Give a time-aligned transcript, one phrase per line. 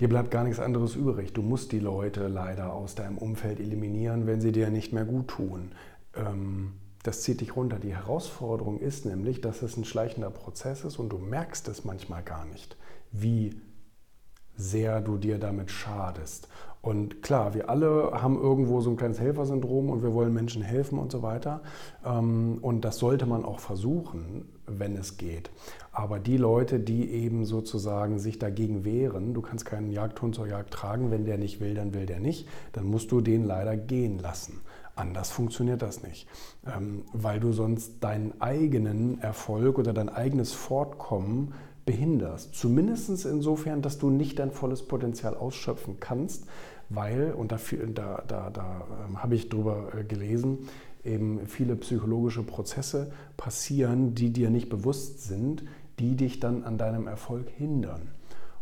[0.00, 1.32] dir bleibt gar nichts anderes übrig.
[1.32, 5.28] Du musst die Leute leider aus deinem Umfeld eliminieren, wenn sie dir nicht mehr gut
[5.28, 5.72] tun.
[6.14, 7.78] Ähm, das zieht dich runter.
[7.78, 12.22] Die Herausforderung ist nämlich, dass es ein schleichender Prozess ist und du merkst es manchmal
[12.22, 12.76] gar nicht,
[13.12, 13.60] wie
[14.56, 16.48] sehr du dir damit schadest.
[16.84, 20.98] Und klar, wir alle haben irgendwo so ein kleines Helfersyndrom und wir wollen Menschen helfen
[20.98, 21.62] und so weiter.
[22.04, 25.50] Ähm, und das sollte man auch versuchen, wenn es geht.
[25.92, 30.74] Aber die Leute, die eben sozusagen sich dagegen wehren, du kannst keinen Jagdhund zur Jagd
[30.74, 34.18] tragen, wenn der nicht will, dann will der nicht, dann musst du den leider gehen
[34.18, 34.60] lassen.
[34.94, 36.28] Anders funktioniert das nicht,
[36.66, 42.54] ähm, weil du sonst deinen eigenen Erfolg oder dein eigenes Fortkommen behinderst.
[42.54, 46.46] Zumindest insofern, dass du nicht dein volles Potenzial ausschöpfen kannst,
[46.88, 47.58] weil, und da,
[47.94, 50.68] da, da, da ähm, habe ich drüber äh, gelesen,
[51.04, 55.64] eben viele psychologische Prozesse passieren, die dir nicht bewusst sind,
[55.98, 58.08] die dich dann an deinem Erfolg hindern.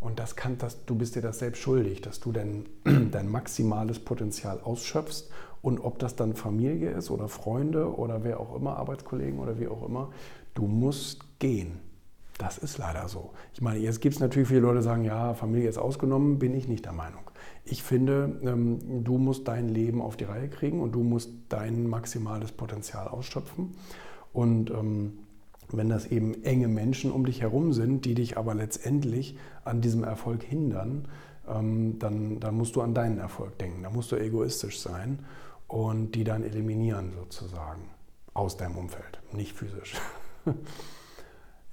[0.00, 2.64] Und das kann, das, du bist dir das selbst schuldig, dass du dein,
[3.10, 5.30] dein maximales Potenzial ausschöpfst.
[5.62, 9.68] Und ob das dann Familie ist oder Freunde oder wer auch immer, Arbeitskollegen oder wie
[9.68, 10.10] auch immer,
[10.54, 11.80] du musst gehen.
[12.40, 13.32] Das ist leider so.
[13.52, 16.54] Ich meine, jetzt gibt es natürlich viele Leute, die sagen, ja, Familie ist ausgenommen, bin
[16.54, 17.30] ich nicht der Meinung.
[17.66, 21.86] Ich finde, ähm, du musst dein Leben auf die Reihe kriegen und du musst dein
[21.86, 23.74] maximales Potenzial ausschöpfen.
[24.32, 25.18] Und ähm,
[25.68, 30.02] wenn das eben enge Menschen um dich herum sind, die dich aber letztendlich an diesem
[30.02, 31.08] Erfolg hindern,
[31.46, 33.82] ähm, dann, dann musst du an deinen Erfolg denken.
[33.82, 35.26] Da musst du egoistisch sein
[35.68, 37.82] und die dann eliminieren sozusagen
[38.32, 39.94] aus deinem Umfeld, nicht physisch.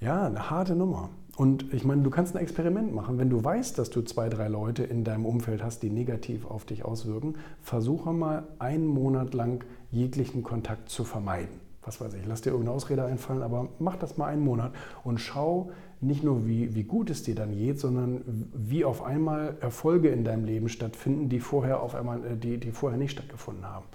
[0.00, 1.10] ja, eine harte Nummer.
[1.36, 3.18] Und ich meine, du kannst ein Experiment machen.
[3.18, 6.64] Wenn du weißt, dass du zwei, drei Leute in deinem Umfeld hast, die negativ auf
[6.64, 11.60] dich auswirken, versuche mal einen Monat lang jeglichen Kontakt zu vermeiden.
[11.82, 14.72] Was weiß ich, lass dir irgendeine Ausrede einfallen, aber mach das mal einen Monat
[15.04, 19.56] und schau nicht nur, wie, wie gut es dir dann geht, sondern wie auf einmal
[19.60, 23.64] Erfolge in deinem Leben stattfinden, die vorher, auf einmal, äh, die, die vorher nicht stattgefunden
[23.64, 23.86] haben.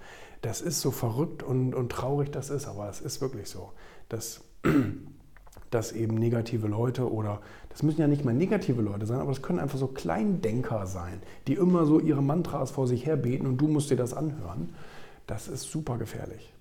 [0.42, 3.74] Das ist so verrückt und, und traurig, das ist, aber es ist wirklich so.
[4.10, 4.44] Das
[5.74, 9.42] dass eben negative Leute oder das müssen ja nicht mal negative Leute sein, aber das
[9.42, 13.58] können einfach so Kleindenker sein, die immer so ihre Mantras vor sich her beten und
[13.58, 14.70] du musst dir das anhören.
[15.26, 16.53] Das ist super gefährlich.